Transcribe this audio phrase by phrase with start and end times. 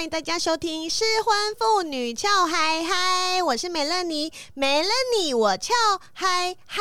[0.00, 5.74] 欢迎大家收听《失婚妇女俏嗨嗨》，我是美乐妮，没了你我俏
[6.14, 6.80] 嗨嗨。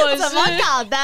[0.00, 0.96] 我怎么搞的？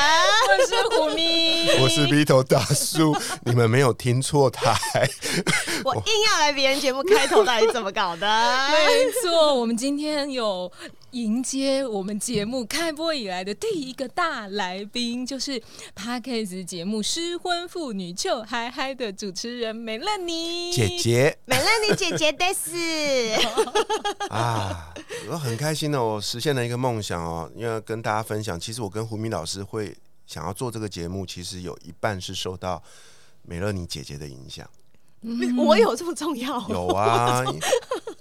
[0.49, 4.77] 我是虎咪，我是鼻头大叔，你们没有听错台，
[5.87, 8.27] 我硬要来别人节目开头，到底怎么搞的？
[8.75, 10.71] 没错，我们今天有
[11.15, 15.63] 迎接我们节目开播以来的第一个大来宾，就是
[15.95, 23.33] p a r k e s 节目《失婚妇女就嗨嗨》的主持人美乐妮姐姐美乐妮姐姐的是，
[24.29, 24.93] 啊，
[25.31, 32.83] 我很开心的，我实现了一个梦想哦，因为跟大家分享，其实我跟胡明老师会想要做这个节目，其实有一半是受到
[33.43, 34.69] 美乐妮姐姐的影响。
[35.57, 36.61] 我有这么重要？
[36.69, 37.43] 有啊，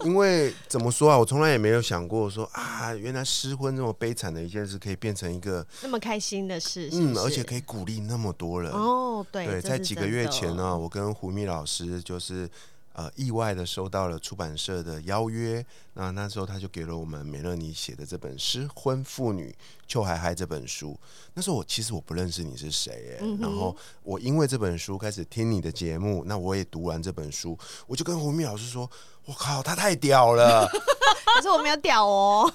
[0.06, 8.72] 因为怎么说啊，我从来也没有想过说啊，原来失婚这么悲惨的一件事，可以变成一个那么开心的事，是嗯，而且可以鼓励那么多人。
[8.72, 12.50] 哦，对对，在几个月前呢，我跟胡咪老师就是
[12.94, 19.56] 呃意外的收到了出版社的邀约，那那时候他就给了我们美乐妮写的这本《失婚妇女
[19.88, 20.98] 邱海海》这本书。
[21.34, 28.90] 那时候我其实我不认识你是谁哎、然后我因为这本书开始听你的节目，那我也读完这本书，我就跟胡咪老师说
[29.26, 30.68] ：“我靠，他太屌了！
[31.36, 32.54] ”可是我没有屌哦。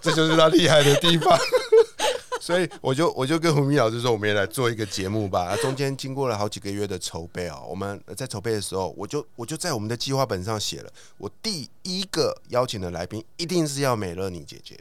[0.00, 1.38] 这就是他厉害的地方。
[2.42, 5.54] 所以我就我就跟胡明老师说，我们也来做一个节目吧。
[5.58, 14.76] 中间经过了好几个月的筹备哦，我们在筹备的时候，我就我就在我们的计划本上写了，我第一个邀请的来宾一定是要美乐妮姐姐。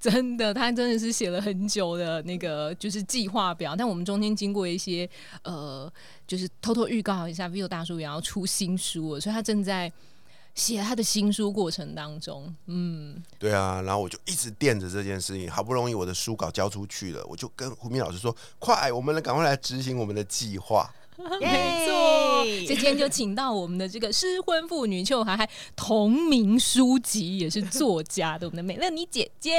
[0.00, 5.08] 真的，他真的是写了很久的那个就是计划表，但我们中间经过一些
[5.44, 5.90] 呃，
[6.26, 9.90] 就是偷偷预告一下，Vivo 大叔也要出新书了，所以他正在
[10.56, 12.52] 写他的新书过程当中。
[12.66, 20.92] 嗯，对啊，然后我就一直惦着这件事情，好不容易我的书稿交出去了，我就跟胡明老师说：“快，我们来赶快来执行我们的计划。
[21.40, 29.54] 没错，耶所以今天就请到我们的这个失婚妇女邱海海同名书籍，也是作家的我们的美乐妮姐姐。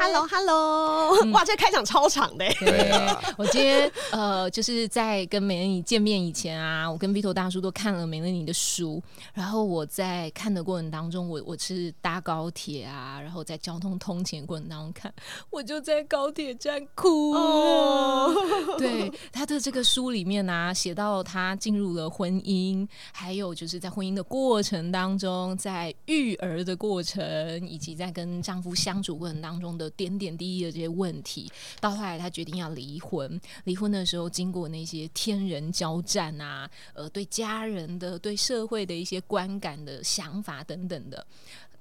[0.00, 2.44] Hello Hello，哇，这开场超长的。
[3.36, 9.02] 我今天呃，就是在跟美乐妮见面以前啊，我跟 Vito 大叔都看了美乐妮的书，
[9.34, 15.12] 然后我在看的过程当中，我我是搭高铁啊，然后在交通通勤过程当中看，
[15.50, 17.34] 我就在高铁站哭。
[18.78, 31.50] 对他的这个书里面啊，写到他进入了婚姻，还有就是在婚姻的过程当中，在育儿的过程，以及在跟丈夫相处过程当中的点点滴滴的这些问题，
[31.80, 33.40] 到后来她决定要离婚。
[33.64, 41.26] 离婚的时候，经过那些天人交战啊，呃，对家人的、对社会的一些观感的想法等等的。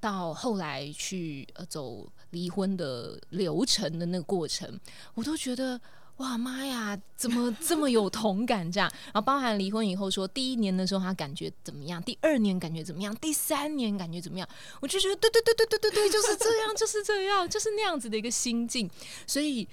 [0.01, 4.79] 到后来去呃走离婚的流程的那个过程，
[5.13, 5.79] 我都觉得
[6.19, 8.89] 哇妈呀，怎么 这么有同感这样？
[9.07, 14.47] 然后包含离婚以后说，第一年的时候他感觉怎么样，第二年感觉怎么样，第三年感觉怎么样？
[14.79, 18.89] 我就觉得对对对对对对对，就是这样，就是这样，就是那样子的一个心境。
[19.27, 19.67] 所以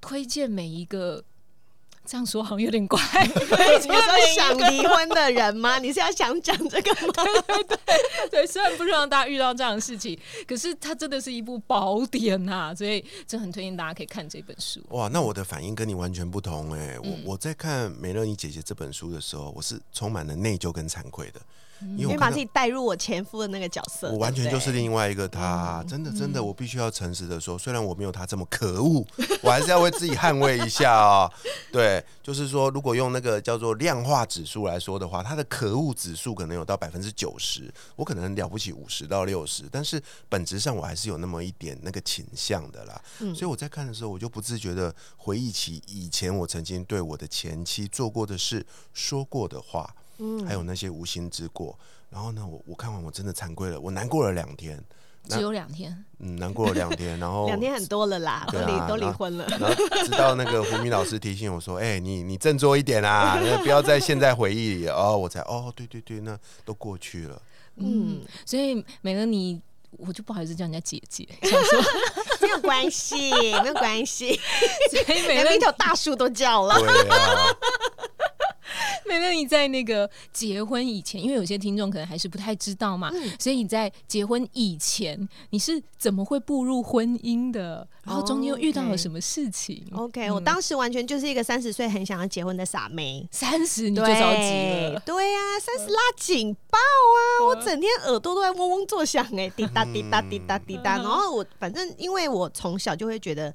[0.00, 1.24] 推荐每一个。
[2.06, 5.78] 这样说好像有点怪， 你是说想离婚的人吗？
[5.80, 7.24] 你是要想讲这个吗？
[8.30, 21.40] 对， 虽然不希望大家遇到这样的事情，可是它真的是一部宝典呐、所以真的很推荐大家可以看这本书。”哇，那我的反应跟你完全不同哎、嗯我我在看美乐妮姐姐这本书的时候，我是充满了内疚跟惭愧的，
[21.96, 29.04] 因为把自己带入我前夫的那个角色，我完全就是另外一个他，嗯真的真的，我必须要诚实的说，虽然我没有他这么可恶，
[29.42, 31.30] 我还是要为自己捍卫一下啊、
[31.72, 43.00] 对，就是说，如果用那个叫做量化指数来说的话，他的可恶指数可能有到百分之九十，我可能了不起五十到六十，但是本质上我还是有那么一点那个倾向的啦。
[43.20, 43.34] 嗯。
[43.34, 51.78] 所以我在看的时候，我就不自觉的回忆起以前我曾经对我的前妻做过的事、说过的话，嗯还有那些无心之过。
[52.10, 54.82] 然后呢，我我看完我真的惭愧了，我难过了两天，
[55.28, 59.46] 只有两天，嗯，难过了两天，然后两天很多了啦，都对啊离都离婚了。
[59.48, 59.74] 然后
[60.04, 67.42] 直到那个胡明老师提醒我说：“哎、你你振作一点啊， 不要在现在回忆里哦。”我才哦，对对对，那都过去了。
[67.76, 69.60] 嗯嗯，所以美乐你。
[69.96, 71.80] 我就不好意思叫人家姐姐，想说
[72.42, 73.30] 没有关系，
[73.62, 74.34] 没有关系，
[74.90, 76.76] 所以美乐连一头大树都叫了。
[76.80, 77.56] 对啊，
[79.06, 87.86] 美乐你在那个结婚以前，因为有些听众可能还是不太知道嘛，嗯所以你在结婚以前，你是怎么会步入婚姻的？
[88.04, 93.26] 然后中间又遇到了什么事情 OK，、我当时完全就是一个三十岁很想要结婚的傻妹。
[93.30, 97.46] 三十你就着急了，对呀、三十拉警报啊！
[97.46, 100.96] 我整天耳朵都在嗡嗡作响、哎，滴答滴答滴答滴答。
[100.96, 103.52] 然后我反正因为我从小就会觉得，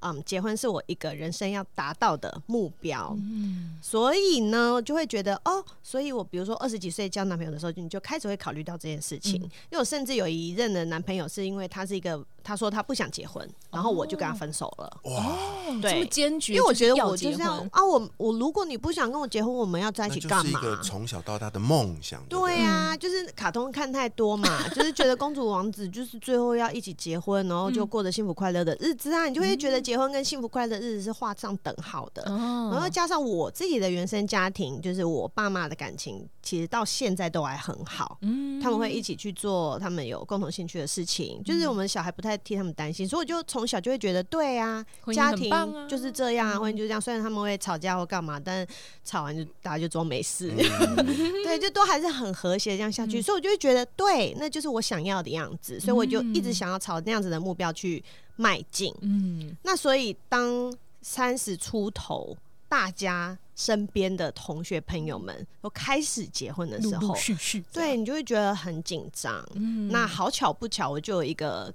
[0.00, 3.78] 嗯，结婚是我一个人生要达到的目标，嗯。
[3.82, 9.40] 所以呢，就会觉得哦，所以我比如说二十几岁交男朋友的时候，你就开始会考虑到这件事情。
[9.42, 9.44] 嗯。
[9.44, 15.00] 因为我甚至有一任的男朋友是因为他是一个，他说他不想结婚，然后我就跟他分手了。
[15.04, 20.60] 哇，哦，对这么坚决，因为我觉得我就结婚这样啊，我我如果你不想跟我结婚，我们要在一起干嘛？
[20.60, 22.22] 是一个从小到大的梦想。
[22.24, 32.22] 不对啊，就是卡通看太多嘛，就是觉得公主王子就是最后要一起结婚，然后就过着幸福快乐的日子啊，你就会觉得结婚跟幸福快乐的日子是画上等号的。
[32.30, 38.18] 哦然后加上我自己的原生家庭，就是我爸妈的感情，其实到现在都还很好。
[38.22, 44.84] 嗯他们会一起去做他们有共同兴趣的事情，就是我们小孩不太替他们担心，所以我就从小就会觉得，对啊，
[45.14, 45.50] 家庭
[45.88, 47.00] 就是这样啊，婚姻就是这样。
[47.00, 48.66] 虽然他们会吵架或干嘛，但
[49.04, 50.96] 吵完就大家就装没事，嗯
[51.44, 53.20] 对，就都还是很和谐这样下去。
[53.20, 58.02] 所以我就会觉得，对，那就是我想要的样子，所以我就一直想要朝那样子的目标去
[58.36, 58.94] 迈进。
[59.02, 60.72] 嗯那所以当
[61.02, 62.36] 三十出头，
[62.68, 69.44] 大家身边的同学朋友们都开始结婚的时候陆，续续这样对你就会觉得很紧张。
[69.54, 71.72] 嗯那好巧不巧，我就有一个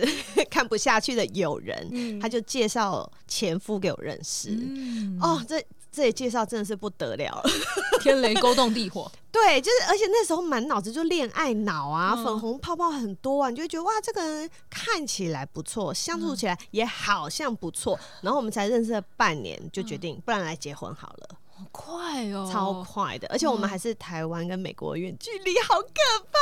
[0.00, 4.50] 就是 看不下去的友人，嗯他就介绍前夫给我认识。
[4.50, 7.44] 嗯哦，这这里介绍真的是不得了了。
[8.02, 17.98] 天雷勾动地火，对，就是而且那时候满脑子就恋爱脑啊，嗯粉红泡泡很多啊，你就会觉得哇，这个人看起来不错，相处起来也好像不错。
[18.20, 23.28] 然后我们才认识了半年，就决定不然来结婚好了，好快哦，超快的。
[23.28, 25.88] 而且我们还是台湾跟美国远距离，好可
[26.30, 26.38] 怕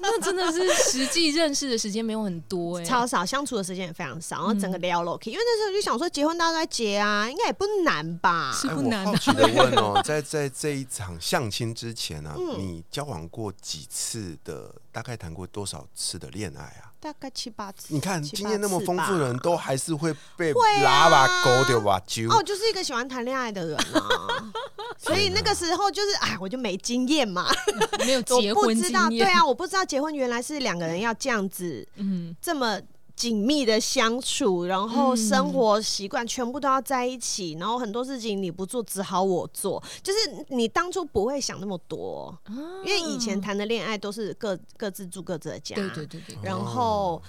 [0.00, 8.50] 那真的是实际认识的时间没有很多哎，超少，相处的时间也非常少，然后整个聊 l o k 因为那时候就想说结婚大家都在结啊，应该也不难吧？
[8.52, 14.74] 哎是不难啊我好奇的问哦， 在在这一场相亲之前啊，嗯你交往过几次的？
[14.94, 16.93] 大概谈过多少次的恋爱啊？
[17.04, 17.88] 大概七八次。
[17.92, 21.10] 你看七经验那么丰富的人，都还是会被拉啊。
[21.10, 22.26] 吧勾掉吧揪。
[22.30, 24.00] 哦，就是一个喜欢谈恋爱的人啊，
[24.96, 27.46] 所以那个时候就是哎，我就没经验嘛，
[28.06, 32.80] 没有我结婚不知道，经验，对啊，我不知道结婚原来是两个人要这样子嗯，这么
[33.24, 35.16] 紧密的相处，然后嗯。
[35.16, 42.36] 生活习惯全部都要在一起，然后很多事情你不做，只好我做，就是你当初不会想那么多，
[42.84, 47.22] 因为以前谈的恋爱都是各各自住各自的家，对对对对，然后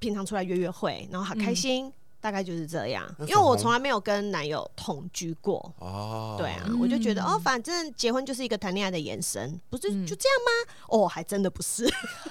[0.00, 1.92] 平常出来约约会，然后好开心。
[2.22, 10.06] 大概就是这样，因为我从来没有跟男友同居过，哦，对啊，嗯我就觉得哦，反正结婚就是一个谈恋爱的延伸，不是嗯。
[10.06, 10.74] 就这样吗？
[10.88, 11.90] 哦，还真的不是，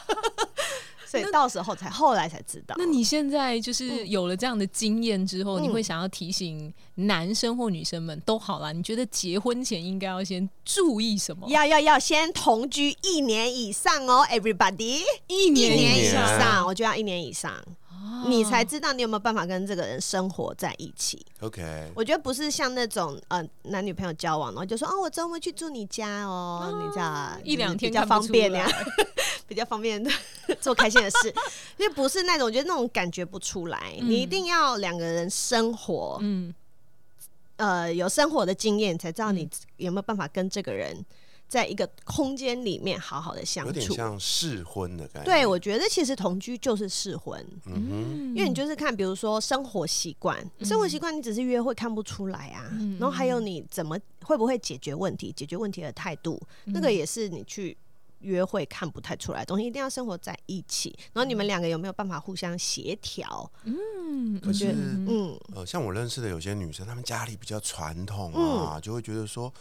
[1.10, 2.76] 所以到时候才后来才知道。
[2.78, 11.48] 那你现在就是有了这样的经验之后，嗯你会想要提醒男生或女生们都好啦，你觉得结婚前应该要先注意什么？
[11.50, 17.54] 要要要先同居一年以上哦，everybody，一一年年以上，我觉得要一年以上，
[18.02, 21.26] 哦你才知道你有没有办法跟这个人生活在一起。
[21.40, 28.86] OK，我觉得不是像那种呃男女朋友交往，然后就说哦，我周末去住你家哦，你知道一两天 比较方便呀来，
[29.48, 30.06] 比较方便
[30.60, 31.34] 做开心的事，
[31.78, 33.96] 因为不是那种，我觉得那种感觉不出来。
[34.00, 34.10] 嗯。
[34.10, 36.54] 你一定要两个人生活，嗯，
[37.56, 41.06] 呃，有生活的经验，才知道你有没有办法跟这个人
[41.50, 43.96] 在一个空间里面好好的相处有点处。
[43.96, 45.30] 像试婚的感觉。
[45.30, 52.70] 对，我觉得其实同居就是试婚，嗯哼，因为你就是看，比如说生活习惯，生活习惯你只是约会看不出来啊。
[52.74, 57.76] 嗯然后还有你怎么会不会解决问题，解决问题的态度，那个也是你去
[58.20, 60.96] 约会看不太出来的东西，一定要生活在一起。
[61.14, 63.52] 然后你们两个有没有办法互相协调？
[63.64, 69.52] 嗯，可是嗯，呃，像我认识的有些女生，她们家里比较传统嗯啊，就会觉得说。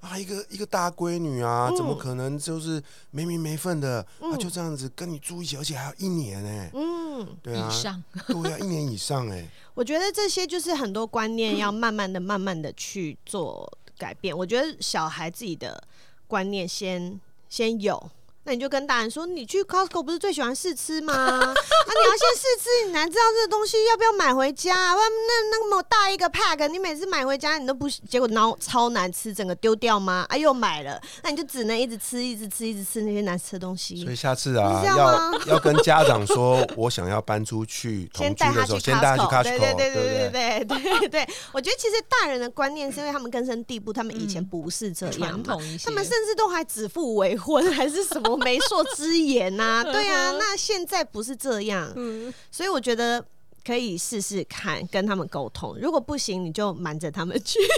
[0.00, 4.04] 啊，一个一个大闺女啊，怎么嗯可能就是没名没分的？
[4.20, 14.36] 啊，就这样子跟你住一起，而且还要一年哎、嗯，对啊以，上，对啊，一年以上哎、 我觉得这些就是很多观念要慢慢的、慢慢的去做改变。
[14.36, 15.82] 我觉得小孩自己的
[16.28, 18.10] 观念先先有，
[18.48, 21.12] 那你就跟大人说，你去 Costco 不是最喜欢试吃吗？
[21.12, 24.74] 啊你要先试吃，你才知道这个东西要不要买回家。
[24.74, 24.94] 啊。
[24.94, 30.24] 那那么大一个 pack，你每次买回家你都不，结果然后超难吃，整个丢掉吗？
[30.30, 34.02] 哎，又买了，那你就只能一直吃，一直吃，一直吃那些难吃的东西。
[34.02, 41.28] 所以下次啊，要要跟家长说，我想要搬出去， 同居的时候，先带他去 Costco，对对对对对对对对。
[41.52, 49.82] 我觉得其实大人的观念是因为他们根深蒂固，他们以前不是这样嘛，他们甚至都还指腹为婚，还是什么媒妁之言 呐？
[49.84, 51.92] 对啊，那现在不是这样，
[52.50, 53.22] 所以我觉得
[53.64, 57.58] 可以试试看跟他们沟通，如果不行，你就瞒着他们去。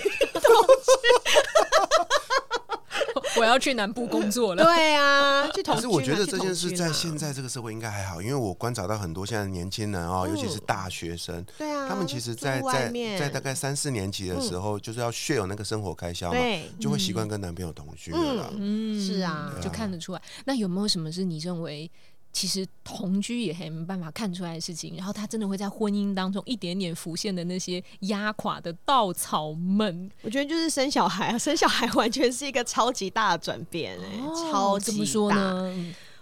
[3.36, 4.64] 我要去南部工作了。
[4.64, 5.74] 对啊，去同。
[5.74, 16.38] 可是我觉得这件事在现在这个社会应该还好，因为我观察到很多现在年轻人哦，尤其是大学生，对啊，他们其实，在在在大概三四年级的时候，就是要血有那个生活开销嘛，
[16.80, 18.52] 就会习惯跟男朋友同居了。
[18.58, 20.22] 嗯，是啊，就看得出来。
[20.44, 21.90] 那有没有什么是你认为？
[22.32, 35.66] 其实同居也很没办法看出来的事情，然后他真的会在婚姻当中一点点浮现的那些压垮的稻草们，我觉得就是生小孩啊， 生小孩完全是一个超级大的转变，哎，超级大。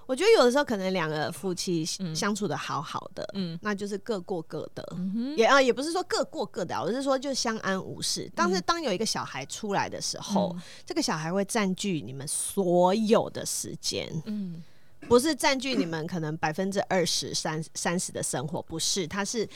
[0.06, 1.84] 我觉得有的时候可能两个夫妻
[2.14, 4.96] 相处的好好的，嗯，那就是各过各的，
[5.36, 8.32] 也啊也不是说各过各的，我是说就相安无事。
[8.34, 14.62] 但是当有一个小孩出来的时候，这个小孩会占据你们所有的时间，嗯。
[15.06, 19.48] 不是占据你们可能百分之二十三三十的生活，不是，他是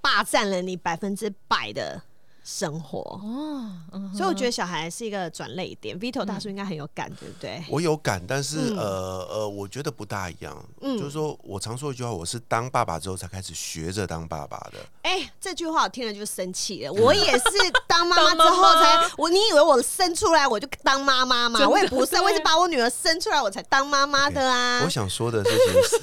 [0.00, 2.02] 霸占了你百分之百的。
[2.44, 3.70] 生活哦，
[4.14, 5.98] 所以我觉得小孩是一个转泪点。
[5.98, 7.64] Vito 大叔应该很有感，对不对？
[7.70, 10.62] 我有感，但是呃呃，我觉得不大一样。
[10.82, 14.78] 嗯，就是说我常说一句话，我是当爸爸之后才开始学着当爸爸的。
[15.02, 16.92] 哎，这句话我听了就生气了。
[17.00, 17.42] 我也是
[17.88, 21.66] 当妈妈之后才，我你以为我生出来我就当妈妈吗？
[21.66, 24.82] 我也不是，我是把我女儿生出来我才当妈妈的啊。
[24.84, 25.50] 我想说的事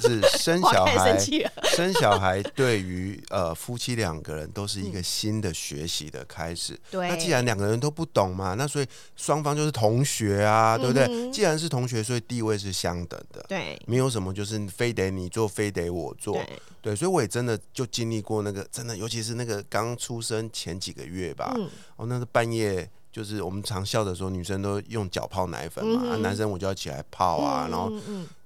[0.10, 1.16] 是，生 小孩，
[1.76, 6.26] 生小孩对于呃夫妻两个人都是一个新的学习的。
[6.32, 8.86] 开始，那既然两个人都不懂嘛，那所以
[9.16, 11.30] 双方就是同学啊，对不对？
[11.30, 16.42] 既然是同学，所以地位是相等的，对，没有什么就是非得你做，非得我做，
[16.80, 21.54] 对，所以我也真的就经历过那个，真的，尤其是那个刚出生前几个月吧，
[21.96, 22.88] 哦，那是半夜。
[23.12, 27.92] 就是我们常笑的时候，女生都用脚泡奶粉嘛，男生我就要起来泡啊，然后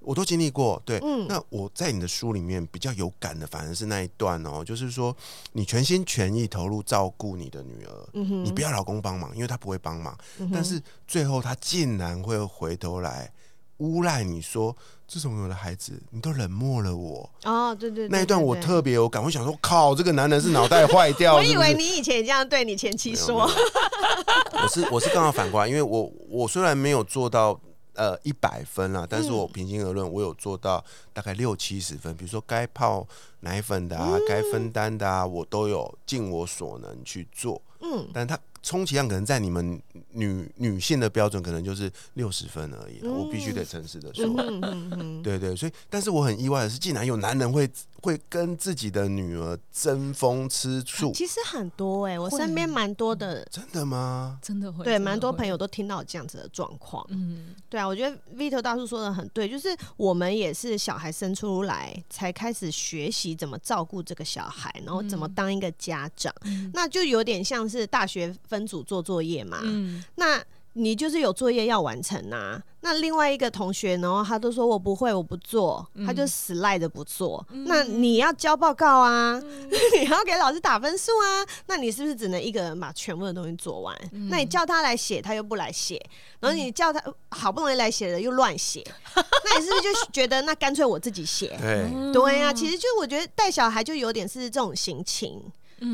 [0.01, 0.79] 我都经历过。
[0.85, 5.15] 对，那我在你的书里面比较有感的，反而是那一段哦，就是说
[5.53, 8.09] 你全心全意投入照顾你的女儿，
[8.43, 10.17] 你不要老公帮忙，因为他不会帮忙，
[10.51, 13.31] 但是最后他竟然会回头来
[13.77, 14.75] 诬赖你说。
[15.09, 17.29] 自从有了孩子，你都冷漠了我。
[17.45, 19.23] 哦，对对，那一段我特别有感。
[19.23, 21.35] 我想说，靠，这个男人是脑袋坏掉。
[21.39, 23.49] 我以为你以前也这样对你前妻说。
[24.61, 27.57] 我是我是刚好反过来，因为我我虽然没有做到
[27.93, 32.13] 呃一百分了，但是我平心而论，我有做到大概六七十分。
[32.17, 33.07] 比如说该泡
[33.39, 37.61] 奶粉的啊，该分担的啊，我都有尽我所能去做。
[37.79, 38.37] 嗯，但他。
[38.61, 39.79] 充其量可能在你们
[40.11, 43.05] 女女性的标准，可能就是六十分而已。
[43.07, 44.27] 我必须得诚实的说，
[45.23, 45.55] 对对。
[45.55, 47.69] 所以，但是我很意外的是，竟然有男人会
[48.07, 51.11] 会跟自己的女儿争风吃醋。
[51.11, 53.43] 其实很多哎，我身边蛮多的。
[53.51, 54.39] 真的吗？
[54.41, 54.85] 真的会。
[54.85, 57.05] 对，蛮多朋友都听到这样子的状况。
[57.09, 66.33] 嗯，对啊，我觉得 Vito 大叔说的很对，就是我们也是小孩生出来才开始学习怎么照顾这个小孩，然后怎么当一个家长，
[66.73, 68.33] 那就有点像是大学。
[68.47, 70.41] 分组做作业嘛，嗯那
[70.77, 72.61] 你就是有作业要完成呐。
[72.81, 77.45] 那另外一个同学，然后他都说我不会，我不做，他就死赖着不做。
[77.49, 79.37] 那你要交报告啊，
[79.99, 81.43] 你要给老师打分数啊。
[81.65, 83.93] 那你是不是只能一个人把全部的东西做完？
[84.29, 86.01] 那你叫他来写，他又不来写。
[86.39, 91.57] 然后你叫他好不容易来写的又乱写， 那你是不是就觉得那干脆我自己写？
[91.59, 95.41] 对对呀，其实就我觉得带小孩就有点是这种心情。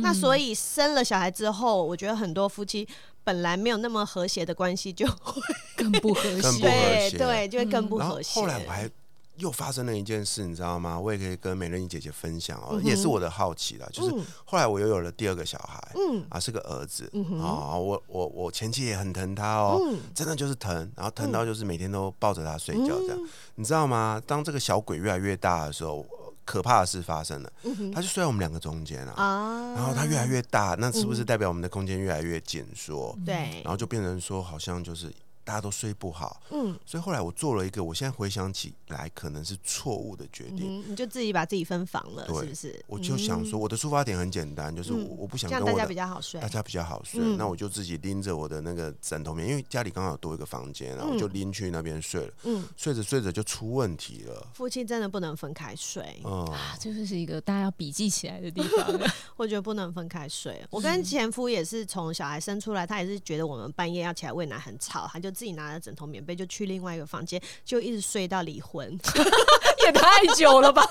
[0.02, 2.88] 那所以生了小孩之后，我觉得很多夫妻
[3.24, 5.42] 本来没有那么和谐的关系就 会
[5.78, 8.40] 更不和谐，对对，就会更不和谐。
[8.40, 8.90] 后来我还
[9.38, 11.00] 又发生了一件事，你知道吗？
[11.00, 13.90] 我也可以跟美人鱼姐姐分享哦，也是我的好奇了。
[13.92, 14.14] 就是
[14.46, 17.12] 后来我又有了第二个小孩，嗯啊，是个儿子
[17.42, 19.82] 啊，我我我前妻也很疼他哦，
[20.14, 23.20] 真的就是疼，然后疼到就是每天都抱着他睡觉这样，
[23.56, 24.22] 你知道吗？
[24.28, 26.06] 当这个小鬼越来越大的时候。
[26.46, 27.52] 可怕的事发生了，
[27.94, 33.18] 他就睡在我们两个中间啊，然后他越来越大，那是不是代表我们的空间越来越紧缩？
[33.26, 35.12] 对，然后就变成说，好像就是
[35.44, 40.82] 大家都睡不好，嗯所以后来我做了一个，我现在回想起来可能是错误的决定。
[40.82, 42.84] 嗯，你就自己把自己分房了，是不是？
[42.88, 46.48] 我就想说，我的出发点很简单，就是嗯我我不想这样大家比较好睡大。
[46.48, 52.34] 家比较好睡，嗯那我就自己拎着我的那个枕头棉，因为家里刚好有多一个房间，然后嗯我就拎去那边睡了。
[52.44, 59.00] 嗯，睡着睡着就出问题了，夫妻真的不能分开睡，嗯，啊，这就是一个大家要笔记起来的地方。
[59.36, 60.64] 我觉得不能分开睡。
[60.70, 68.98] 我跟前夫也是从小孩生出来，他也是觉得我们半夜要起来喂奶很吵，他就自己拿着枕头棉被就去另外一个房间，就一直睡到离婚。
[69.84, 70.84] 也太久了吧？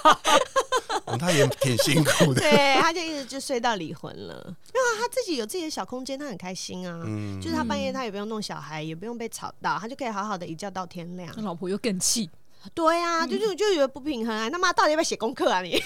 [1.06, 4.34] 嗯他也挺辛苦的，对，他就一直就睡到离婚了。
[4.72, 7.02] 没有啊，他自己有自己的小空间，他很开心啊。
[7.06, 11.42] 嗯，就是他半夜他也不用弄小孩，也不用被吵到，他就可以好好的一觉到天亮那。
[11.42, 12.30] 老婆又更气，
[12.74, 14.48] 对啊，就就就觉得不平衡啊！
[14.48, 15.82] 他妈到底要不要写功课啊你？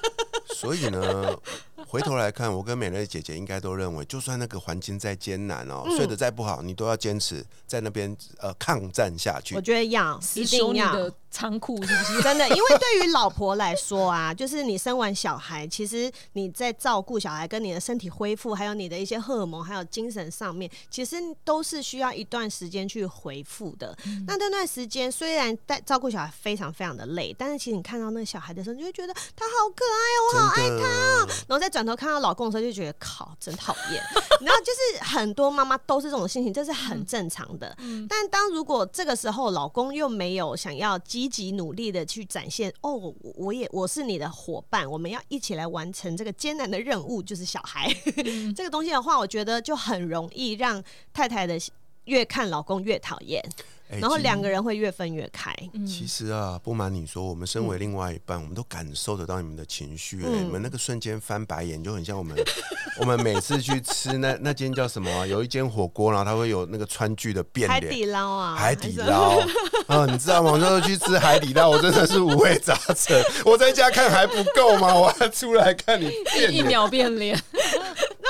[0.54, 1.38] 所以呢，
[1.86, 9.60] 回头来看，我跟美乐姐姐应该都认为，就算那个环境再艰难哦，嗯睡得再不好，你都要坚持在那边呃抗战下去我。
[9.60, 10.96] 觉得要，一定要。
[10.96, 12.22] 你的仓库是不是？
[12.22, 23.96] 真的，因为对于老婆来说啊，就是你生完小孩，其实你在照顾小孩、跟你的身体恢复，还有你的一些荷尔蒙，还有精神上面，其实都是需要一段时间去回复的。
[24.26, 34.02] 那那段时间虽然带照顾小孩非常非常的累，但是其实你看到那个小孩的时候，你就会觉得他好可爱哦，我好爱他、哦，然后再转头看到老公的时候，就觉得靠，真讨厌。
[34.42, 37.76] 然后就是很多妈妈都是这种心情，这是很正常的。
[38.08, 47.94] 但当如果这个时候老公又没有想要积极努力的去展现，哦，我我也我是你的伙伴，我们要一起来完成这个艰难的任务，就是小孩、
[48.56, 51.58] 这个东西的话，我觉得就很容易让太太的
[52.04, 53.64] 越看老公越讨厌，哎
[53.98, 55.54] 然后其两个人会越分越开。
[55.86, 62.36] 其实啊，不瞒你说，我们身为另外一半，我们都感受得到你们的情绪、你们那个瞬间翻白眼，就很像我们
[63.00, 67.80] 我们每次去吃那那间叫什么啊、有一间火锅，然后它会有那个川剧的变脸。
[67.80, 69.38] 海底捞啊，海底捞
[69.86, 70.52] 啊，你知道吗？
[70.52, 73.20] 我那时候去吃海底捞，我真的是五味杂陈。
[73.44, 74.94] 我在家看还不够吗？
[74.94, 77.40] 我还出来看你变脸，一秒变脸。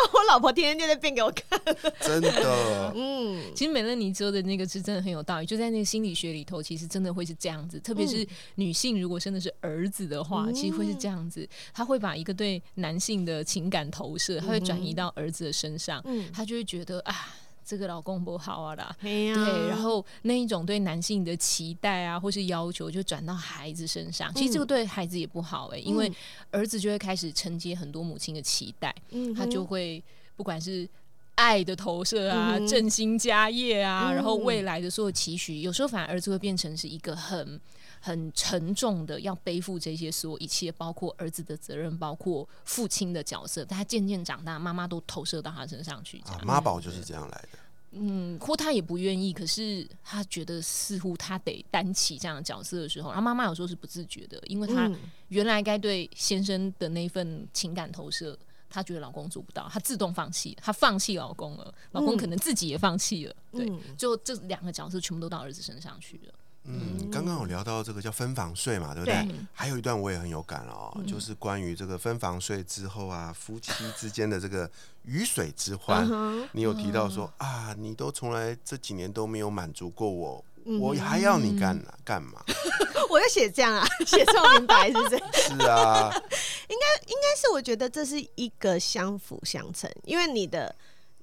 [0.03, 1.61] 那我老婆天天就在变给我看。
[2.01, 2.93] 真的。
[2.95, 7.79] 嗯，其实美乐妮说的那个是真的很有道理，就在那个心理学里头，其实真的会是这样子。
[7.81, 17.35] 特别是女性如果生的是儿子的话，嗯其实会是这样子，她会把一个对男性的情感投射，她会转移到儿子的身上，嗯她就会觉得啊。
[17.71, 19.29] 这个老公不好啊啦，对
[19.69, 24.35] 然后那一种对男性的期待啊，或是要求，就转到孩子身上。
[24.35, 26.13] 其实这个对孩子也不好诶、因为
[26.51, 30.03] 儿子就会开始承接很多母亲的期待，嗯他就会
[30.35, 30.89] 不管是
[31.37, 34.15] 爱的投射啊、振兴家业啊，嗯。
[34.17, 37.61] 然后未来的所有期许，有时候反而儿子会变成是一个很。
[38.01, 43.65] 很沉重的要背负这些所有一切，包括儿子的责任，包括父亲的角色。
[43.65, 46.41] 但他渐渐长大，妈妈都投射到他身上去，这样。
[46.41, 47.59] 啊，妈宝就是这样来的。
[47.93, 66.35] 嗯，或他也不愿意，可是他觉得似乎他得担起这样的角色的时候，然后妈妈有时候是不自觉的，因为他嗯原来该对先生的那份情感投射，她觉得老公做不到，她自动放弃，她放弃老公了，老公可能自己也放弃了，对，嗯就这两个角色全部都到儿子身上去了。
[66.73, 69.15] 嗯，刚刚有聊到这个叫分房睡嘛，对不对？
[69.27, 74.71] 对还有一段我也很有感哦，就是关于这个分房睡之后啊，夫妻之间的这个
[75.05, 76.09] 鱼水之欢。
[76.11, 82.43] 嗯你有提到说啊，你都从来这几年都没有满足过我，嗯我还要你干啊干嘛？
[83.11, 85.19] 我要写这样啊， 写这么明白是不是？
[85.35, 86.11] 是啊，
[86.69, 90.73] 应该应该是我觉得这是一个相辅相成，因为你的，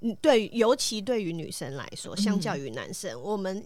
[0.01, 3.65] 嗯，对，尤其对于女生来说，相较于男生，我们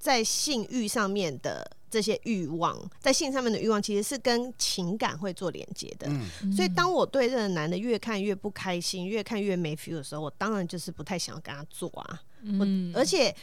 [0.00, 6.08] 在性欲上面的这些欲望，在性上面的欲望，其实是跟情感会做连接的。
[6.08, 12.22] 嗯，所以，当我对这个男的越看越不开心，越看越没 feel 的时候，我当然就是不太想要跟他做啊。
[12.58, 13.34] 我嗯而且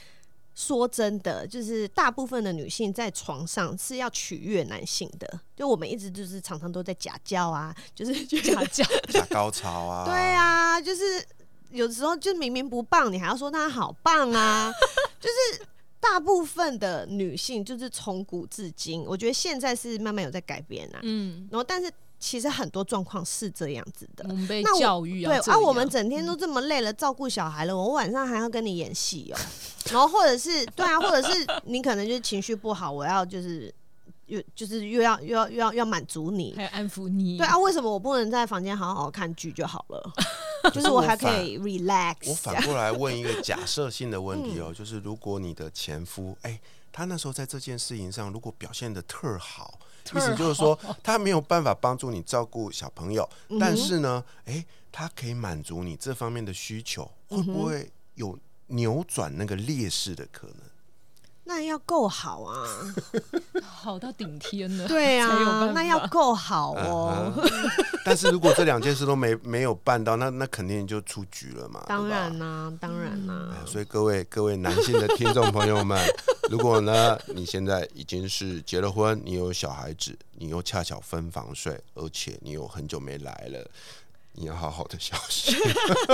[0.55, 11.23] 说真的，就是大部分的女性在床上是要取悦男性的，就我们一直就是常常都在假叫啊， 就是觉得家教， 假高潮啊，对，啊，就是
[11.69, 14.73] 有时候就明明不棒，你还要说他好棒啊，
[15.21, 15.61] 就是。
[16.09, 20.99] 大部分的女性就是从古至今，我觉得现在是慢慢有在改变啊。
[21.03, 24.33] 嗯，然后，但是其实很多状况是这样子的我。
[24.33, 29.39] 们被教育啊对啊，我们整天都这么累了，照顾小孩了，我晚上还要跟你演戏哦。
[29.91, 33.73] 然后或者是对啊，或者是你可能就是情绪不好，我要就是
[34.27, 36.53] 又就是又要又要又要要满足你。
[36.55, 40.13] 还有安抚你，对啊，为什么我不能在房间好好看剧就好了？
[40.73, 42.33] 就是我还可以 relax 我。
[42.33, 46.59] 反过来问一个假设性的问嗯题哦，就是如果你的前夫，哎、
[46.91, 49.79] 他那时候在这件事情上如果表现的特好，
[50.13, 58.37] 意思就是说他没有办法帮助你照顾小朋友，嗯但是呢，哎、他可以满足你这方面的需求，会不会有
[58.67, 60.57] 扭转那个劣势的可能？
[61.47, 62.53] 那要够好啊，
[63.63, 64.85] 好到顶天了。
[64.85, 67.33] 对啊那要法够好哦。
[68.03, 71.83] 但是如果这两件事都没没有办到，那那肯定就出局了嘛。
[71.87, 75.97] 当然啦、当然啦、哎所以各位各位男性的听众朋友们，
[76.51, 83.65] 如果呢你现在已经是结了婚，你有小孩子，你又恰巧分房睡，而且你有很久没来了，
[84.33, 85.57] 你要好好的小心。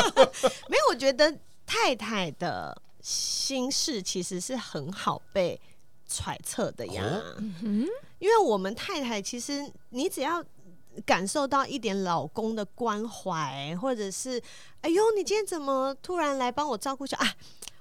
[0.70, 5.62] 没有，我觉得太太的心事其实是很好被
[6.08, 7.04] 揣测的呀。
[7.04, 7.36] 哦
[8.20, 10.42] 因为我们太太其实你只要
[11.06, 14.42] 感受到一点老公的关怀，或者是
[14.80, 17.36] 哎呦，你今天怎么突然来帮我照顾小啊？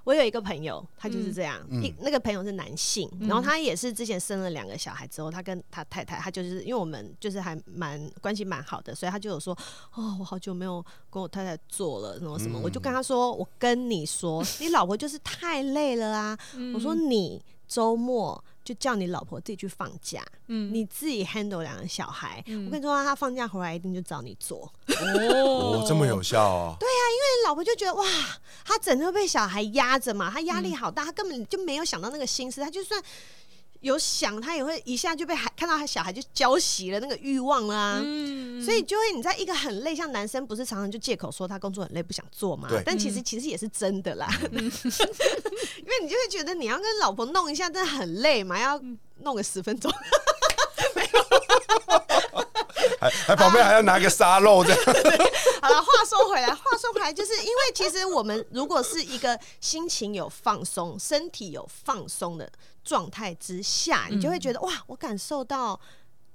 [0.05, 9.57] 我有一个朋友，他就是这样，嗯一那个朋友是男性，嗯然后他也是之前生了两个小孩之后，他跟他太太，他就是因为我们就是还蛮关系蛮好的，所以他就有说，
[9.95, 16.39] 哦，我好久没有跟我太太做了，什么什么，嗯我就跟他说，我跟你说，你老婆就是太累了啊，
[16.75, 22.43] 我说你周末就叫你老婆自己去放假，嗯你自己 handle 两个小孩。
[22.47, 24.73] 嗯我跟你说，他放假回来一定就找你做。
[24.89, 26.77] 哦，这么有效哦。
[26.81, 28.05] 对，啊，因为老婆就觉得哇，
[28.65, 33.03] 他整天都被小孩压着嘛，他压力好大，他根本就没有想到那个心思，他就算。
[33.83, 44.71] 有想，他也会一下就被孩看到他小孩就浇熄了那个欲望啦、嗯所以就会你在一个很累，像男生不是常常就借口说他工作很累不想做嘛对，但其实其实也是真的啦， 因为
[46.03, 48.81] 你就会觉得你要跟老婆弄一下，真的很累嘛，要
[49.21, 49.93] 弄个十分钟。
[53.01, 54.79] 还还旁边还要拿个沙漏这样。
[55.61, 62.51] 好了，话说回来，话说回来，就是因为其实我们如果是一个心情有放松、身体有放松的
[62.85, 65.79] 状态之下，你就会觉得哇，我感受到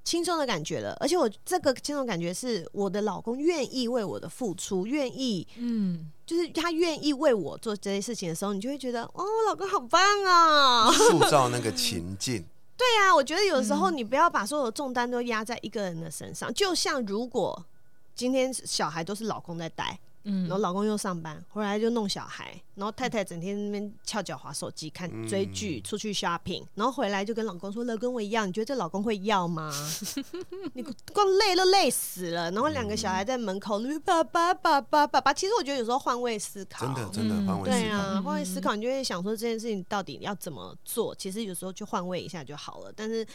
[0.08, 0.96] 轻松的感觉了。
[1.02, 10.90] 而且我这个轻松感觉是我的老公愿意为我的付出，愿意嗯，就是他愿意为我做这些事情的时候，你就会觉得哦，我老公好棒啊！
[10.94, 12.42] 塑造那个情境，
[12.78, 16.54] 对啊，我觉得有时候你不要把所有的重担都压在一个人的身上。
[16.54, 17.66] 就像如果
[18.16, 29.72] 今天小孩都是老公在带，嗯然后老公又上班，回来就弄小孩，然后太太整天那边翘脚划手机、看追剧、出去 shopping，然后回来就跟老公说：“老公我一样，你觉得这老公会要吗？
[30.76, 35.34] 你光累都累死了。”然后两个小孩在门口那边爸爸爸爸爸爸。
[35.34, 37.82] 其实我觉得有时候换位思考，真的真的嗯换位思考。
[37.82, 41.16] 对啊，换位思考，你就会想说这件事情到底要怎么做？
[41.16, 43.26] 其实有时候就换位一下就好了，但是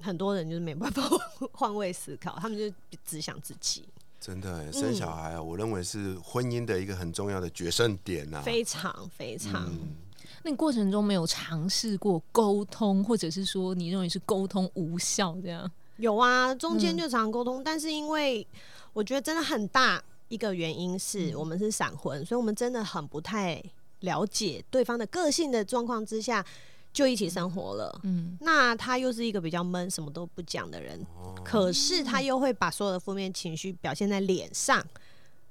[0.00, 1.02] 很多人就是没办法
[1.52, 2.64] 换位思考，他们就
[3.04, 3.84] 只想自己，
[4.24, 8.40] 真的欸生小孩啊，我认为是婚姻的一个很重要的决胜点呐。
[8.44, 9.66] 非常非常。
[9.66, 9.96] 嗯，
[10.44, 15.68] 那你过程中没有尝试过沟通，或者是说你认为是沟通无效这样？
[15.96, 18.46] 有啊，中间就常沟通，但是因为
[18.92, 23.60] 我觉得真的很大一个原因是我们是闪婚，所以我们真的很不太
[24.00, 26.46] 了解对方的个性的状况之下，
[26.92, 28.00] 就一起生活了。
[28.02, 28.36] 嗯。
[28.40, 31.34] 那他又是一个比较闷、什么都不讲的人，哦。
[31.44, 34.78] 可是他又会把所有的负面情绪表现在脸上，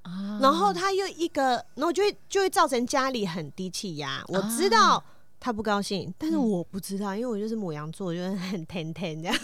[0.04, 0.40] 啊。
[0.42, 4.24] 然后他又一个，然后就会就会造成家里很低气压。
[4.28, 5.04] 我知道
[5.44, 9.36] 他不高兴，但是我不知道，因为我就是母羊座，就是很甜甜这样，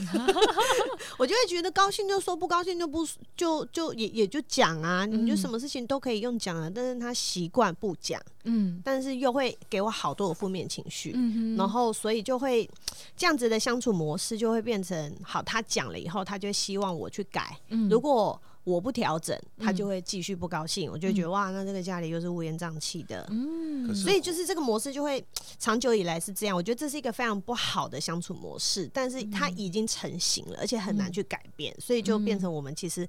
[1.18, 3.06] 我就会觉得高兴就说，不高兴就不
[3.36, 11.14] 就就也也就讲啊，你就什么事情都可以用讲啊，但是他习惯不讲，嗯但是又会给我好多的负面情绪。
[11.16, 12.70] 嗯然后，所以就会
[13.16, 15.42] 这样子的相处模式就会变成好。
[15.42, 17.58] 他讲了以后，他就希望我去改。
[17.70, 20.92] 嗯如果我不调整，他就会继续不高兴。
[20.92, 23.26] 我就觉得哇，那这个家里又是乌烟瘴气的。
[23.30, 25.26] 嗯所以就是这个模式就会
[25.58, 26.56] 长久以来是这样。
[26.58, 33.08] 我觉得这是一个非常不好的相处模式，但是它已经成型了，而且很难去改变，所以就变成我们其实。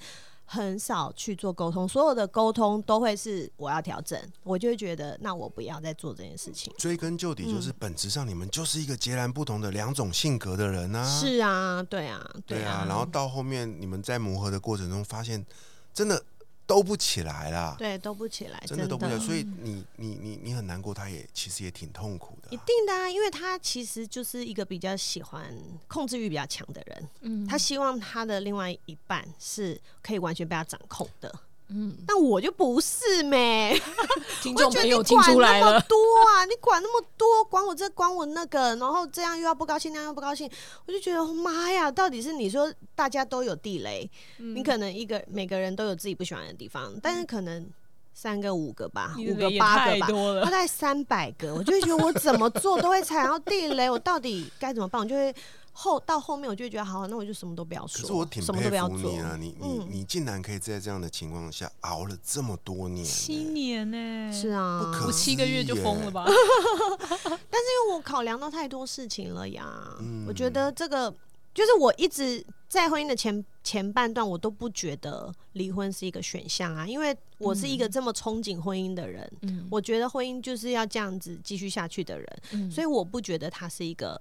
[0.51, 6.73] 很少去做沟通，所有的沟通都会是我要调整，我就会觉得那我不要再做这件事情。
[6.79, 11.05] 追根究底，就是本质上你们就是一个截然不同的两种性格的人啊。
[11.05, 15.45] 是啊，对啊，对啊啊，，然后到后面你们在磨合的过程中，发现
[15.93, 16.25] 真的
[16.69, 22.63] 兜不起来啦，对，都不起来，真的都不起来，所以你你你你很难过，他也其实也挺痛苦的一啊。
[22.67, 25.51] 定的啊，因为他其实就是一个比较喜欢
[25.89, 27.47] 控制欲比较强的人，嗯。
[27.47, 31.35] 他希望他的另外一半是可以完全被他掌控的。
[31.71, 33.79] 嗯，但我就不是没，
[34.43, 40.51] 听我就觉得你众朋友听管出来了，那么多啊，你管那么多，管我这管我那个，然后这样又要不高兴，那样又不高兴，
[40.87, 44.55] 我就觉得妈呀，到底是你说大家都有地雷，嗯。
[44.57, 47.69] 你可能一个每个人都有自己不喜欢的地方，但是可能
[48.15, 50.09] 三个五个吧，五个八个吧，
[50.43, 55.01] 大概三百个，我就会觉得我怎么做都会踩到地雷，我到底该怎么办？
[55.03, 55.33] 我就会
[55.81, 59.19] 后到后面我就会觉得好，那我就什么都不要说，可是我挺什么都佩不要做服你。
[59.21, 66.25] 啊，你你嗯你竟然可以在这样的情况下熬了这么多年呢，七年呢、是啊，不可我七个月就疯了吧？
[66.27, 69.65] 但是因为我考量到太多事情了呀。
[70.01, 71.15] 嗯我觉得这个
[71.55, 84.19] 就是我一直在婚姻的前前半段，我都不觉得离婚是一个选项啊，因为我是一个这么憧憬婚姻的人，嗯我觉得婚姻就是要这样子继续下去的人，嗯所以我不觉得它是一个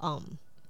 [0.00, 0.22] 嗯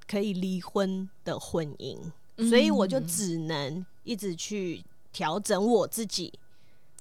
[0.09, 1.99] 可以离婚的婚姻，
[2.37, 2.49] 嗯。
[2.49, 6.33] 所以我就只能一直去调整我自己，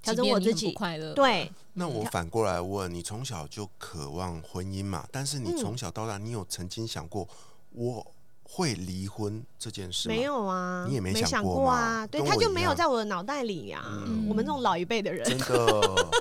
[0.01, 0.73] 调整我自己。
[0.73, 5.07] 快乐，对，那我反过来问你，从小就渴望婚姻嘛？
[5.11, 7.27] 但是你嗯从小到大，你有曾经想过
[7.71, 8.05] 我
[8.43, 10.07] 会离婚这件事？
[10.07, 15.81] 没，有啊，你也没没想想过啊，对，他就没有在我的脑袋里呀、嗯我们这种老一辈的人真的。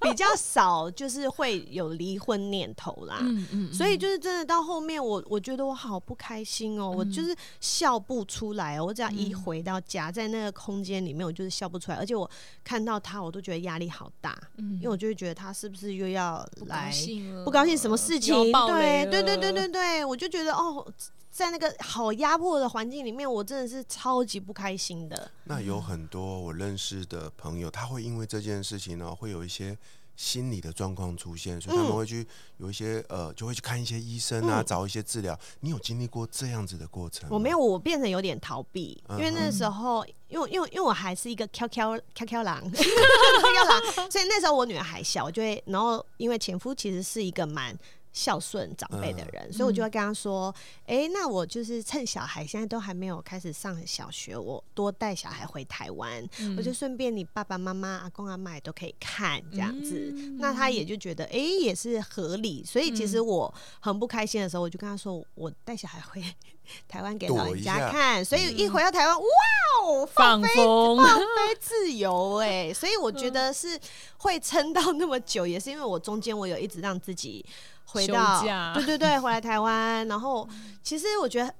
[0.00, 3.18] 比较少，就是会有离婚念头啦。
[3.20, 8.84] 嗯嗯，所以就是真的到后面我，我觉得我好不开心哦，我嗯就是笑不出来哦。
[8.86, 12.28] 我只要一回到家，在那个空间里面，我就是笑不出来，而且我
[12.64, 18.34] 看到他，我都觉得压力好大，嗯因为我就会觉得他是不是又要不高来兴，不高兴什么事情？
[18.52, 20.84] 对对对对对对，我就觉得哦，
[21.30, 25.30] 在那个好压迫的环境里面，我真的是超级不开心的。
[25.44, 29.78] 那有很多我认识的朋友，他会因为这件事情呢，会有一些
[30.16, 32.26] 心理的状况出现，所以他们嗯会去
[32.56, 35.38] 有一些呃，就会去看一些医生啊，嗯找一些治疗。
[35.60, 37.28] 你有经历过这样子的过程？
[37.30, 47.78] 我没有，我变成有点逃避，因为那嗯时候，因为因为因为我还是一个飘飘飘飘狼，飘飘狼，所以那时候我女儿还小，我就会，然后因为前夫其实是一个蛮。
[48.12, 50.54] 孝顺长辈的人，所以我就会跟他说
[50.86, 60.12] ：“哎、那我就是趁小孩现在都还没有开始上小学，我多带小孩回台湾，嗯我就顺便你爸爸妈妈、阿公阿妈也都可以看这样子。
[60.14, 62.62] 嗯那他也就觉得，哎、也是合理。
[62.64, 66.22] 所以其实我很不开心的时候，我就跟他说，我带小孩回
[66.86, 68.24] 台湾给老人家看。
[68.24, 69.26] 所以一回到台湾，哇
[69.84, 73.78] 哦，放飞，放飞自由哎、所以我觉得是
[74.18, 77.44] 会撑到那么久，也是因为我中间我有一直让自己
[77.86, 78.42] 回到
[78.74, 80.06] 对对对，回来台湾。
[80.08, 80.48] 然后
[80.82, 81.54] 其实我觉得。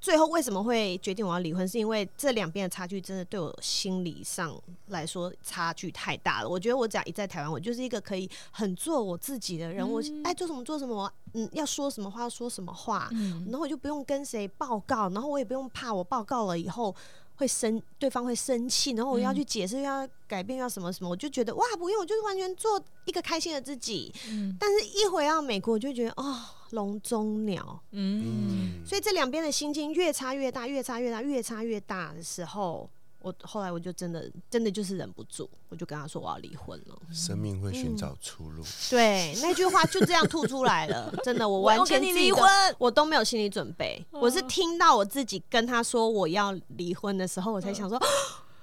[0.00, 1.66] 最后为什么会决定我要离婚？
[1.66, 4.54] 是因为这两边的差距真的对我心理上
[4.88, 6.48] 来说差距太大了。
[6.50, 16.94] 我觉得我只要一在台湾，我就是一个可以很做我自己的人，我爱做什么做什么，嗯，要说什么话说什么话，嗯然后我就不用跟谁报告，然后我也不用怕我报告了以后
[17.36, 24.12] 会生对方会生气，然后我要去解释，又要改变，要什么什么，我就觉得哇，不用，我就是完全做一个开心的自己。
[24.28, 27.80] 嗯但是，一回到美国，我就觉得哦，笼中鸟。
[27.90, 32.88] 嗯，嗯，所以这两边的心境越差越大，越差越大，越差越大的时候，
[33.24, 36.94] 我后来我就真的真的就是忍不住，我就跟他说我要离婚了。
[37.10, 38.62] 生命会寻找出路。
[38.90, 44.04] 对，那句话就这样吐出来了，真的，我完全跟你自婚我都没有心理准备。
[44.10, 47.98] 我是听到我自己跟他说我要离婚的时候，我才想说，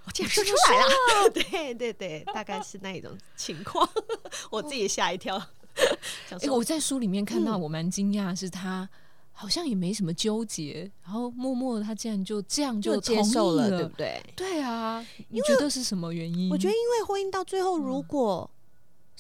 [0.06, 1.30] 我竟然说出来了。
[1.34, 3.90] 对对对，大概是那一种情况，
[4.52, 5.42] 我自己也吓一跳，
[6.30, 8.88] 想哎、说我在书里面看到，嗯我蛮惊讶，是他
[9.32, 14.24] 好像也没什么纠结，然后默默的他竟然就这样就接受了，了，对不对？
[14.36, 16.50] 对啊，你觉得是什么原因？
[16.52, 18.50] 我觉得，因为婚姻到最后，如果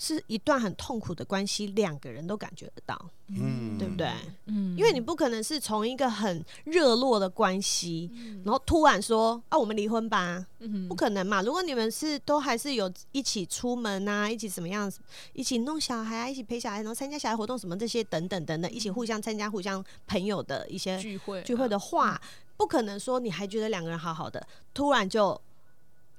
[0.03, 4.09] 是一段很痛苦的关系，两个人都感觉得到，嗯，对不对？
[4.47, 4.75] 嗯。
[4.75, 8.09] 因为你不可能是从一个很热络的关系，
[8.43, 11.43] 然后突然说啊，我们离婚吧，嗯不可能嘛。
[11.43, 14.91] 如果你们是都还是有一起出门啊，一起怎么样，
[15.33, 22.19] 一起弄小孩啊，一起陪小孩，然后参加小孩活动什么这些等等等等，一起互相参加、互相朋友的一些聚会啊聚会的话，
[22.57, 25.39] 不可能说你还觉得两个人好好的，突然就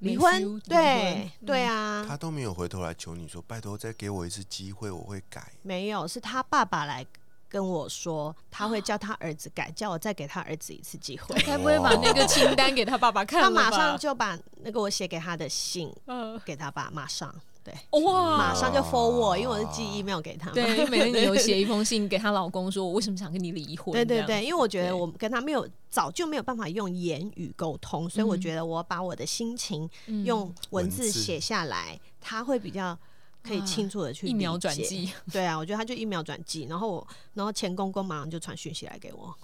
[0.03, 5.53] 离婚对对啊，他都没有回头来求你说，拜托再给我一次机会，我会改。
[5.63, 7.07] 没有，是他爸爸来
[7.49, 11.39] 跟我说，他会叫他儿子改，叫我再给他儿子一次机会。
[11.47, 13.51] 他不会把那个清单给他爸爸看他？
[13.51, 17.33] 马上就把那个我写给他的信呃给他爸，马上
[17.65, 17.73] 对，
[18.03, 20.53] 哇，马上就 forward，因为我是寄 email 给他嘛。
[20.53, 23.93] 对，因为美人你有写一封信给她老公说，我为什么想跟你离婚？
[23.93, 32.99] 对对对，因为我觉得我跟他没有早就没有办法用言语沟通，所以我嗯觉得我把我的心情嗯用文字写下来，他会比较
[33.43, 34.59] 可以清楚的去一秒。
[34.59, 39.35] 转寄，对啊，我觉得他就一秒转寄，然后我，然后前公公马上就传讯息来给我。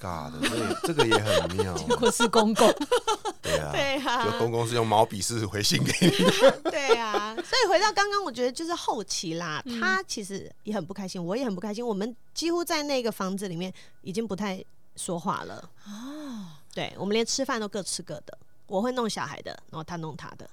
[0.00, 1.74] 尬的，所以这个也很妙。
[2.00, 2.72] 我是公公，
[3.42, 6.10] 对啊，对啊就公公是用毛笔式回信给你。
[6.70, 11.86] 对啊，所以回到刚刚，我觉得就是后期啦，嗯他其实也很不开心，我也很不开心。
[11.86, 14.64] 我们几乎在那个房子里面已经不太
[14.96, 15.68] 说话了。
[15.86, 18.38] 哦，对，我们连吃饭都各吃各的。
[18.66, 20.48] 我会弄小孩的，然后他弄他的。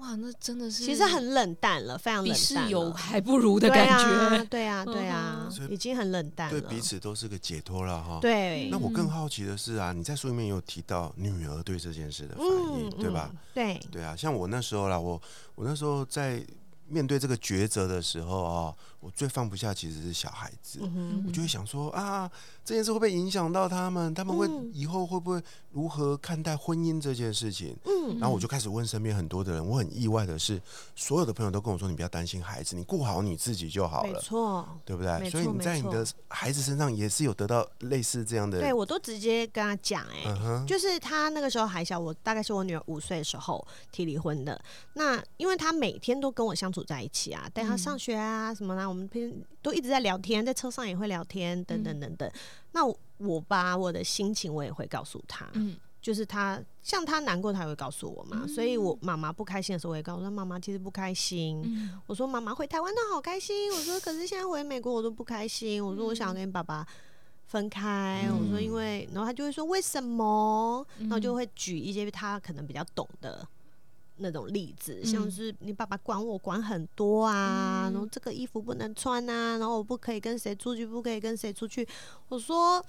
[0.00, 4.44] 哇，那真的是其实很冷淡了，非常比冷淡室友了还不如的对感啊觉。
[4.46, 8.18] 对啊， 对啊嗯所以，已经很冷淡了，对彼此都是个解脱了哈。。
[8.20, 13.30] 对那，我更好奇的是啊，你在书里面有提到女儿对这件事的反应，嗯对吧？？
[13.32, 15.20] 嗯对，对啊，像我那时候啦，我
[15.54, 16.42] 我那时候在
[16.90, 20.80] 面对这个抉择的时候啊，我最放不下其实是小孩子。
[21.26, 22.30] 我就会想说啊，
[22.64, 24.12] 这件事会不会影响到他们？
[24.12, 27.76] 他们会嗯以后会不会如何看待婚姻这件事情？
[27.84, 30.60] 嗯然后我就开始问身边很多的人，我很意外的是，
[30.96, 35.30] 所有的朋友都跟我说，你不要担心孩子，你顾好你自己就好了没，错，对不对？
[35.30, 44.60] 所以你在你的孩子身上也是有得到类似这样的，对我都直接跟他讲，哎，嗯，就是他那个时候还小，我大概是我女儿五岁的时候提离婚的。
[44.94, 52.30] 那因为他每天都跟我相处在一起啊，带他上学啊什么啦，我们平时都一直在聊天，在车上也会聊天，等等等等。
[52.72, 58.46] 那我我把我的心情我也会告诉他，嗯就是他像他难过，他也会告诉我嘛。
[58.46, 61.60] 所以我妈妈不开心的时候，我也告诉他妈妈其实不开心。
[61.62, 66.86] 嗯我说妈妈回台湾都好开心，我说可是现在回美国我都不开心，我说我想要跟爸爸
[67.48, 73.46] 分开，嗯我说因为，然后他就会说为什么，嗯然后就会举一些他可能比较懂的。
[74.20, 81.86] 那种例子，像是你爸爸管我管很多啊，然后这个衣服不能穿啊，然后我不可以跟谁出去，不可以跟谁出去。
[82.28, 82.84] 我说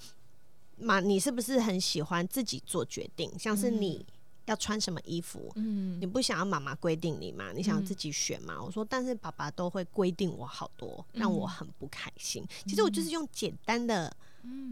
[0.76, 3.30] 妈，你是不是很喜欢自己做决定？
[3.38, 4.04] 像是你
[4.46, 7.52] 要穿什么衣服，嗯你不想要妈妈规定你嘛？
[7.52, 8.60] 你想要自己选嘛？
[8.62, 12.44] 我说，但是爸爸都会规定我好多，让我很不开心。
[12.66, 14.14] 其实我就是用简单的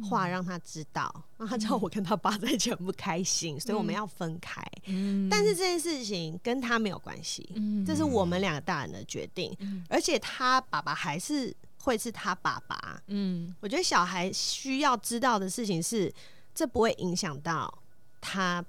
[0.08, 4.62] 话让他知道，让他知道我跟他爸在一起很不开心，所以我们要分开。
[4.86, 13.00] 嗯但是这件事情跟他没有关系，嗯这是我们两个大人的决定，嗯而且他爸爸还是会是他爸爸。
[13.06, 16.12] 嗯我觉得小孩需要知道的事情是，
[16.54, 17.72] 这不会影响到
[18.20, 18.64] 他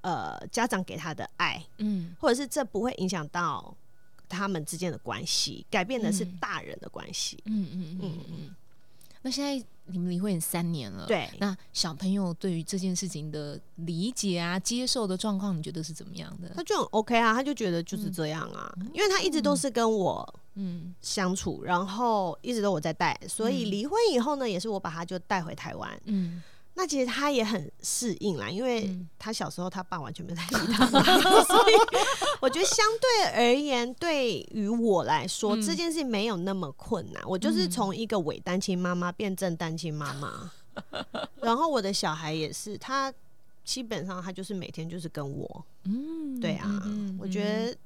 [0.00, 3.74] 呃家长给他的爱，嗯或者是这不会影响到
[4.28, 7.40] 他们之间的关系，改变的是嗯大人的关系。
[7.46, 8.54] 嗯嗯嗯嗯。
[9.22, 11.06] 那现在你们离婚也三年了，。
[11.06, 16.62] 对，那小朋友对于这件事情的理解啊、接受的状况，你觉得是怎么样的他？
[16.62, 26.00] 就很 OK 啊，他就觉得就是这样啊，因为他一直都是跟我嗯相处，然后一直都我在带，所以嗯离婚以后呢，也是我把他就带回台湾。
[26.06, 26.42] 嗯
[26.76, 31.02] 那其实他也很适应啦，因为嗯他小时候他爸完全没有在理他嘛，
[31.44, 31.74] 所以
[32.40, 37.22] 我觉得相对而言，对于我来说，嗯这件事情没有那么困难。
[37.26, 40.50] 我就是嗯从一个伪单亲妈妈变正单亲妈妈，
[41.40, 43.12] 然后我的小孩也是，他
[43.64, 47.76] 基本上他就是每天就是跟我，嗯，对啊，嗯我觉得。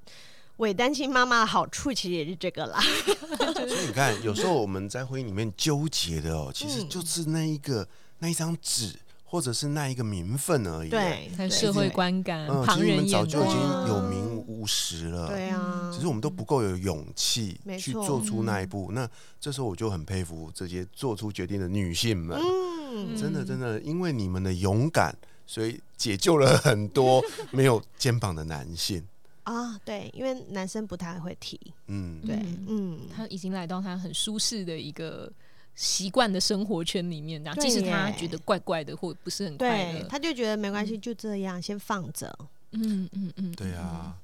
[0.59, 2.81] 伪单亲妈妈的好处其实也是这个啦，
[3.55, 15.29] 所以你看，有时候我们在婚姻里面纠结的哦，其实嗯就是那一个那一张纸，或者是那一个名分而已。，对，社会观感、嗯，其旁实你们早就已经，有名无实了。
[15.29, 18.91] 对啊，只是我们都不够有勇气去做出那一步。
[18.93, 29.05] 那这时候我就很佩服这些做出决定的女性们，嗯，真的真的，因为你们的勇敢，所以解救了很多 没有肩膀的男性。
[29.45, 32.67] 啊，对，因为男生不太会提，嗯，对，嗯。
[32.69, 35.33] 嗯，他已经来到他很舒适的一个
[35.79, 42.37] 习惯的生活圈里面，这样，对即使他觉得怪怪的或不是很快对，乐，他就觉得没关系，就这样，先放着。
[42.73, 44.19] 嗯嗯嗯，对啊，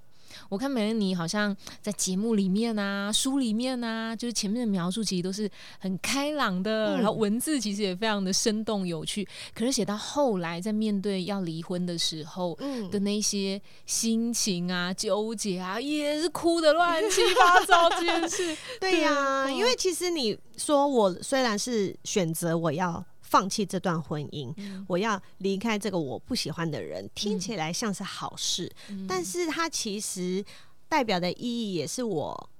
[0.49, 9.27] 我看美恩妮好像在节目里面啊、书里面啊，就是前面的描述其实都是很开朗的，嗯然后文字其实也非常的生动有趣。
[9.55, 18.57] 可是写到后来，在面对要离婚的时候嗯的那些心情啊、纠结啊，也是哭的乱七八糟这件事。
[18.81, 23.05] 对呀、对因为其实你说我虽然是选择我要
[23.35, 24.87] 放弃这段婚姻，嗯。
[24.89, 29.09] 我要离开这个我不喜欢的人，听起来像是好事，嗯。
[29.09, 30.45] 但是它其实
[30.89, 32.51] 代表的意义也是我。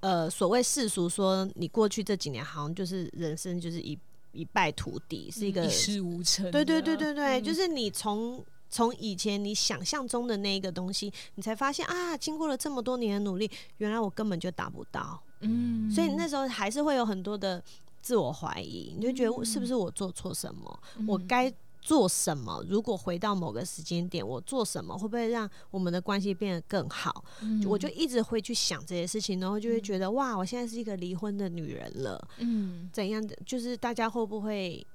[0.00, 3.96] 呃，所谓世俗说，你过去这几年好像就是人生就是一
[4.32, 6.50] 一败涂地，是一个一事无成。
[6.50, 7.44] 对对对对对，嗯。
[7.44, 15.88] 就是你从从以前你想象中的那一个东西，你才发现啊，经过了这么多年的努力，原来我根本就达不到，嗯。
[15.92, 17.62] 所以那时候还是会有很多的
[18.00, 21.52] 自我怀疑，你就觉得是不是我做错什么，我嗯该。
[21.82, 22.62] 做什么？
[22.68, 27.24] 如果回到某个时间点，我做什么会不会让我们的关系变得更好？
[27.40, 32.28] 嗯我就一直会去想这些事情，然后就会觉得哇，我现在是一个离婚的女人了。
[32.36, 34.86] 嗯怎样的，就是大家会不会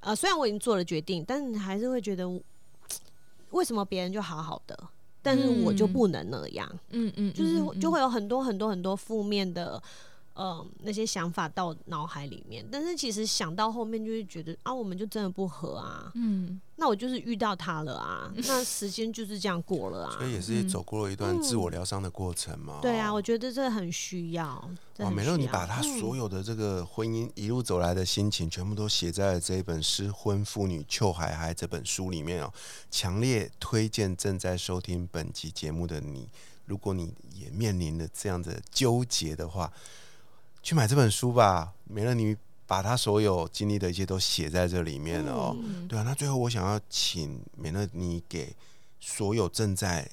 [0.00, 2.28] 呃，虽然我已经做了决定，但是你还是会觉得
[3.50, 4.76] 为什么别人就好好的，
[5.22, 9.80] 但是我就不能那样，嗯嗯，就是嗯就会有很多很多很多负面的
[10.34, 22.78] 嗯，那些想法到脑海里面，但是其实想到后面就会觉得啊，我们就真的不合啊，嗯，那我就是遇到他了啊， 那时间就是这样过了啊所，以也是走过了一段自我疗伤的过程嘛。
[22.80, 24.70] 对啊，哦我觉得这很需要。
[24.94, 32.52] 这哇，很美乐，你把他嗯所有的这个婚姻一路走来的心情，全部都写在了这一本《失婚妇女邱海海》这本书里面哦。
[32.90, 36.28] 强烈推荐正在收听本集节目的你，
[36.66, 39.72] 如果你也面临了这样的纠结的话，
[40.62, 41.72] 去买这本书吧。
[41.84, 42.36] 美乐，你
[42.66, 45.56] 把他所有经历的一切都写在这里面了哦。
[45.58, 48.54] 嗯对啊，那最后我想要请美乐你给
[49.00, 50.08] 所有正在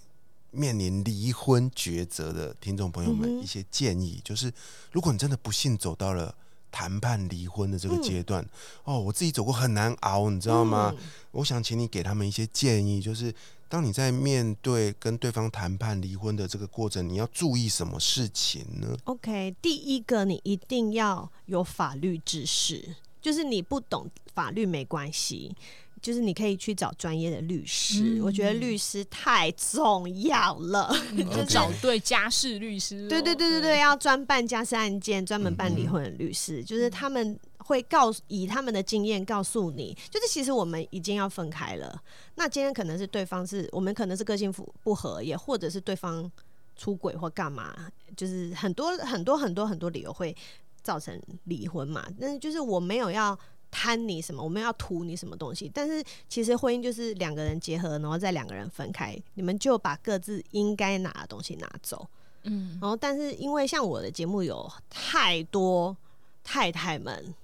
[0.52, 4.52] 面临离婚抉择的听众朋友们一些建议，就是
[4.92, 6.34] 如果你真的不幸走到了
[6.72, 8.46] 谈判离婚的这个阶段，
[8.84, 10.94] 哦，我自己走过很难熬，你知道吗？
[10.98, 13.32] 嗯我想请你给他们一些建议，就是
[13.70, 25.56] 当你在面对跟对方谈判离婚的这个过程，你要注意什么事情呢？OK，第一个你一定要有法律知识，就是你不懂法律没关系，
[26.02, 28.16] 就是你可以去找专业的律师。
[28.18, 30.90] 嗯我觉得律师太重要了。
[31.12, 33.10] 嗯 就找对家事律师哦。
[33.10, 37.38] 对对对对对，要专办家事案件、专门办离婚的律师，就是他们
[37.70, 42.02] 会告诉以他们的经验告诉你，就是其实我们已经要分开了。
[42.34, 46.30] 那今天可能是对方是我们可能是个性不不合，也或者是对方
[46.76, 47.76] 出轨或干嘛，
[48.18, 50.36] 就是很多很多很多很多理由会
[50.82, 52.06] 造成离婚嘛。
[52.20, 53.38] 但是就是我没有要。
[53.72, 54.42] 贪你什么？
[54.44, 55.70] 我们要图你什么东西？
[55.72, 62.10] 但是其实婚姻就是两个人结合，然后再两个人分开，你们就把各自应该拿的东西拿走。
[62.42, 65.96] 嗯然后，但是因为像我的节目有太多
[66.44, 67.36] 太太们嗯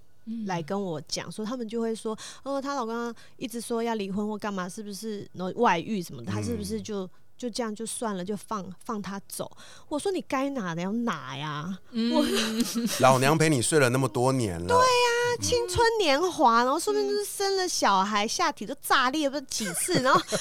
[0.45, 5.27] 来跟我讲说，他们就会说，哦，她老公一直说要离婚或干嘛，是不是？
[5.33, 7.07] 然后外遇什么的，他是不是就
[7.37, 9.49] 就这样就算了，就放放他走？
[9.87, 12.25] 我说你该拿的要拿呀，我
[13.01, 20.37] 老娘陪你睡了那么多年了，对呀、青春年华，然后说不定就是生了小孩，下体都炸裂不知道几次，然后 对，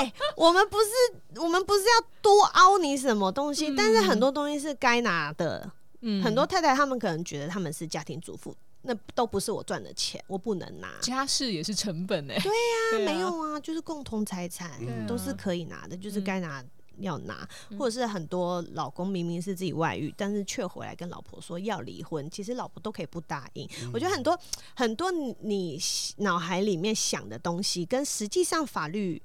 [0.00, 5.70] 哎、我们不是我们不是要多凹你什么东西，但是很多东西是该拿的。
[6.02, 10.92] 嗯很多太太他们可能觉得他们是家庭主妇，那都不是我赚的钱，我不能拿。
[11.00, 12.38] 家事也是成本哎。
[12.38, 16.64] 对呀啊没有啊，就是共同财产、嗯都是可以拿的，就是嗯该拿。
[16.98, 17.48] 要拿，
[17.78, 23.66] 或者是很多老公明明是自己外遇，但是却回来跟老婆说要离婚，其实老婆都可以不答应。
[23.94, 24.38] 我觉得很多
[24.76, 25.80] 很多你你
[26.18, 29.20] 脑海里面想的东西，跟实际上法律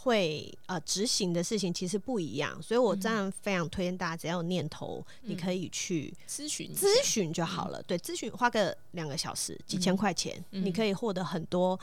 [0.00, 7.82] 会呃执行的事情其实不一样，所以我真的非常推荐大家，只要有念头，你可以去咨询咨询就好了。
[7.82, 10.64] 对，咨询花个两个小时，几千块钱，嗯。
[10.64, 11.78] 你可以获得很多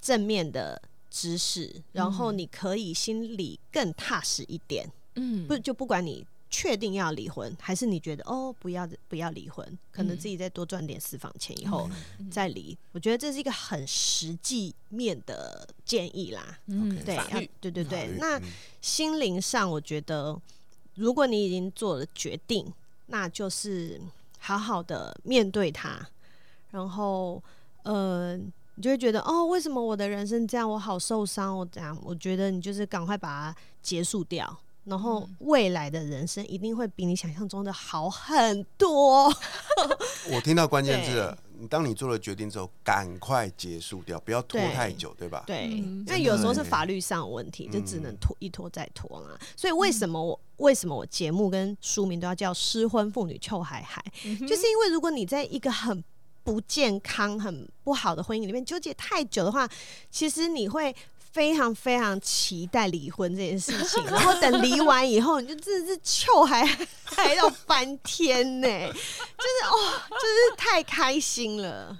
[0.00, 0.80] 正面的
[1.10, 4.86] 知识，然后你可以心里更踏实一点。
[5.14, 5.46] 嗯。
[5.46, 11.88] 不就不管你确定要离婚，还是你觉得哦不要不要离婚，可能嗯自己再多赚点私房钱以后
[12.18, 12.76] 嗯再离。
[12.92, 16.58] 我觉得这是一个很实际面的建议啦。
[16.66, 18.16] 嗯对，要对对对。
[18.18, 18.42] 那嗯
[18.80, 20.40] 心灵上，我觉得
[20.94, 22.72] 如果你已经做了决定，
[23.06, 24.00] 那就是
[24.38, 26.00] 好好的面对它，
[26.70, 27.42] 然后
[27.82, 34.58] 呃，你就会觉得哦，为什么我的人生这样，我好受伤，我这样，我觉得你就是赶快把它结束掉。
[34.88, 39.32] 然后嗯未来的人生一定会比你想象中的好很多。
[40.32, 41.36] 我听到关键字了。
[41.60, 45.42] 你当你做了决定之后，赶快结束掉，不要拖太久，对吧？
[45.44, 49.36] 对，嗯那有时候是法律上的问题，就只能嗯拖一拖再拖啦。
[49.56, 54.00] 所以为什么我为什么我节目跟书名都要叫《失婚妇女臭海海》，
[54.46, 56.04] 就是因为如果你在一个很
[56.44, 59.68] 不健康、很不好的婚姻里面纠结太久的话，
[60.12, 60.94] 其实你会。
[61.38, 66.66] 非常非常期待离婚这件事情， 然后等离完以后，你就真的是臭海
[67.04, 68.98] 海到翻天呢、就是
[69.70, 71.96] 哦，就是太开心了。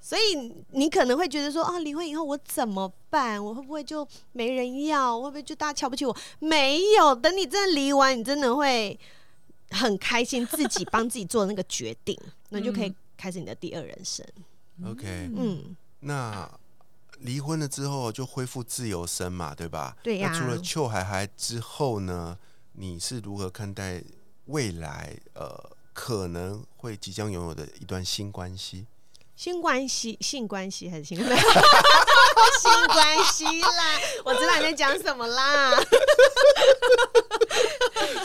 [0.00, 3.44] 所以你可能会觉得说啊，离婚以后我怎么办？
[3.44, 5.16] 我会不会就没人要？
[5.16, 6.16] 我会不会就大家瞧不起我？
[6.38, 8.96] 没有，等你真的离完，你真的会
[9.70, 12.16] 很开心，自己帮自己做那个决定，
[12.50, 14.24] 那你就可以开始你的第二人生。
[14.86, 16.48] OK，嗯，那
[17.20, 19.96] 离婚了之后就恢复自由身嘛，对吧？
[20.02, 22.38] 对呀那除了邱海海之后呢，
[22.72, 24.02] 你是如何看待
[24.46, 28.86] 未来呃可能会即将拥有的一段新关系？
[29.38, 31.44] 性关系、性关系还是性关系？
[32.58, 33.70] 性关系啦，
[34.24, 35.78] 我知道你在讲什么啦。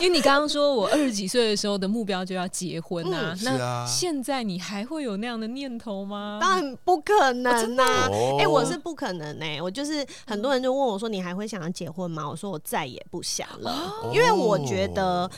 [0.00, 6.38] 为你刚刚说我二十几岁的时候的目标就要结婚啊，嗯是啊那现在你还会有那样的念头吗？
[6.42, 15.30] 当然不可能呐、哦哎、我是不可能呢、我就是很多人就问我说：“你还会想要结婚吗？”我说：“我再也不想了，因为我觉得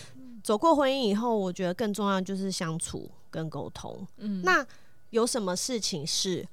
[0.42, 4.06] 走过婚姻以后，我觉得更重要就是相处跟沟通。
[4.16, 4.64] 嗯，那
[5.10, 6.46] 有什么事情是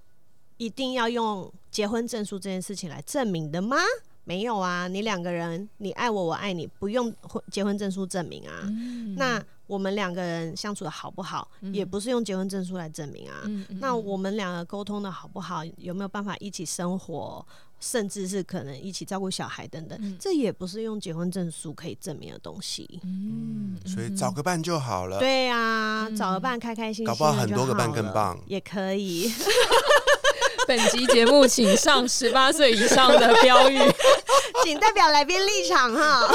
[0.58, 3.78] 一定要用结婚证书这件事情来证明的吗？
[4.26, 8.62] 没有啊，你两个人，你爱我，我爱你，不用婚结婚证书证明啊。
[8.64, 13.44] 嗯那我们两个人相处的好不好，也不是用结婚证书来证明啊。
[13.80, 17.46] 那我们两个沟通的好不好，有没有办法一起生活，
[17.84, 23.02] 甚至是可能一起照顾小孩等等，嗯这也不是用结婚证书可以证明的东西。
[23.04, 25.20] 嗯所以找个伴就好了。
[25.20, 29.30] 对啊，找个伴开开心心的搞不好很多个伴更棒也可以。
[30.66, 33.78] 本集节目请上十八岁以上的标语。
[34.64, 36.34] 仅代表来宾立场哈。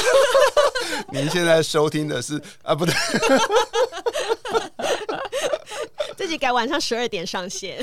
[1.10, 2.94] 您现在收听的是啊，不对，
[6.14, 7.82] 自己改晚上十二点上线。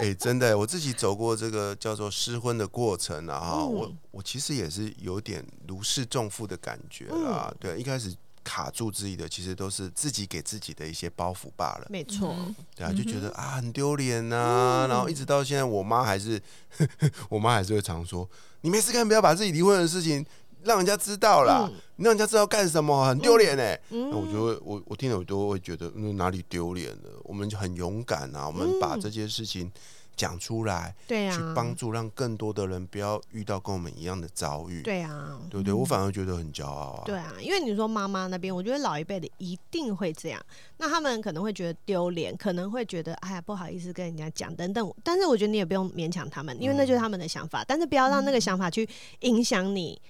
[0.00, 7.48] 哎、真的，我自己走过这个叫做失婚的过程啊，哈、嗯我我其实也是有点如释重负的感觉啦。
[7.50, 11.86] 嗯对，一开始卡住自己的，其实都是自己给自己的一些包袱罢了。
[11.90, 12.34] 没错，
[12.74, 16.40] 对啊，就觉得啊很丢脸呐，然后一直到现在，我妈还是
[17.28, 18.28] 我妈还是会常说，
[18.62, 20.24] 你没事干，不要把自己离婚的事情
[20.64, 21.76] 让人家知道啦，嗯。
[21.96, 23.78] 你让人家知道干什么，很丢脸哎。
[23.90, 24.10] 嗯。
[24.10, 27.20] 那我就会我我听了我都会觉得，嗯，哪里丢脸了？
[27.24, 29.70] 我们就很勇敢啊，我们把嗯这件事情
[30.16, 35.72] 讲出来，对啊，去帮助让更多的人不要遇到跟我们一样的遭遇，对啊，对不对？
[35.72, 37.02] 我反而觉得很骄傲啊。
[37.06, 40.40] 对啊，因为你说妈妈那边，我觉得老一辈的一定会这样，
[40.76, 44.94] 那他们可能会觉得丢脸，可能会觉得哎呀不好意思跟人家讲等等。
[45.02, 48.86] 但是我觉得你也不用勉强他们，因为那就是他们的想法，但是不要让那个想法去
[49.20, 50.00] 影响你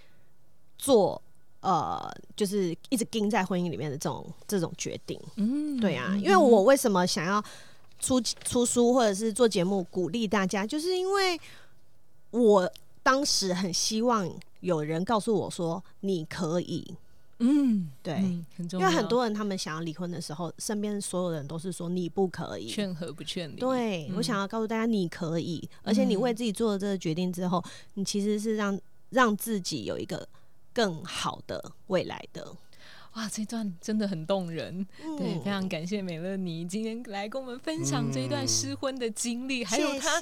[0.80, 1.20] 做
[1.60, 5.20] 呃，就是一直盯在婚姻里面的这种这种决定。
[5.36, 7.44] 嗯对啊，因为我为什么想要
[7.98, 11.38] 出出书或者是做节目鼓励大家，就是因为
[12.30, 12.72] 我
[13.02, 14.26] 当时很希望
[14.60, 16.94] 有人告诉我说你可以，
[17.40, 18.14] 嗯，对。
[18.72, 22.68] 因为很多人他们想要离婚的时候，身边所有人都是说你不可以。
[22.68, 23.56] 劝和不劝离。
[23.56, 27.62] 对，嗯我想要告诉大家你可以，而且你为自己做了这个决定之后，
[27.94, 30.26] 你其实是让让自己有一个
[30.72, 32.56] 更好的未来的。
[33.20, 34.82] 哇，这段真的很动人。
[35.18, 40.18] 对，嗯非常感谢美乐妮今天来跟我们分享这一段嗯失婚的经历，还有谢她。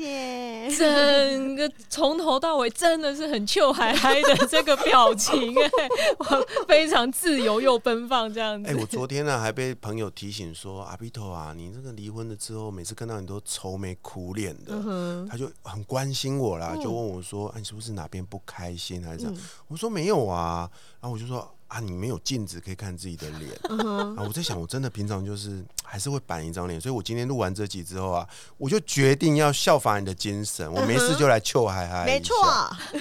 [0.76, 5.88] 整个从头到尾真的是很臭嗨嗨的这个表情，哎，
[6.18, 8.68] 我非常自由又奔放这样子。
[8.68, 14.72] 哎、我昨天呢还被朋友提醒说，阿比头啊，你这个离婚了之后，每次看到你都愁眉苦脸的。
[14.72, 19.38] 嗯，他就很关心我啦，嗯就问我说：“哎、你是不是哪边不开心还是这样？”嗯
[19.68, 20.68] 我说：“没有啊。”
[21.00, 23.52] 然后我就说：“啊，你没有镜子可以看自己的脸。
[23.68, 32.04] 嗯，啊，我在想，我真的平常就是 还是会板一张脸，所以我今天录完这集之后啊，我就决定要效仿你的精神，我没事就来糗嗨嗨。
[32.06, 32.34] 没错，，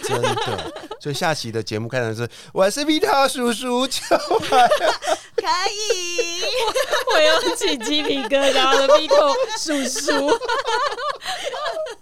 [0.03, 0.74] 真的。
[0.99, 4.18] 所以下期的节目开场是：我是 Vita 叔叔，糗
[4.49, 4.68] 嗨。
[5.38, 6.43] 可以。
[7.13, 10.30] 我要起鸡皮疙瘩的，Vito 叔叔。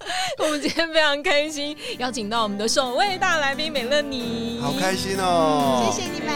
[0.38, 5.90] 我们今天非常开心，邀请到我们的首位大来宾美乐妮，好开心哦！
[5.92, 6.34] 谢谢你们。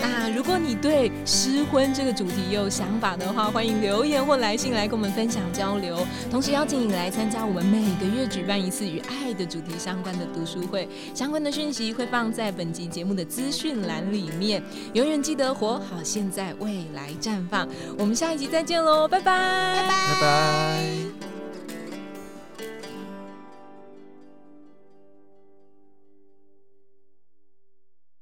[0.00, 6.06] 那如果你对失婚这个主题有想法的话，欢迎留言或来信来跟我们分享交流。
[6.30, 14.62] 同时邀请你来参加我们每个月举办一次与爱的主题相关的读书会，相关的讯息会放在本集节目的资讯栏里面。
[14.94, 17.68] 永远记得活好现在，未来绽放。
[17.98, 19.24] 我们下一集再见喽，拜拜，
[19.76, 21.43] 拜拜拜拜。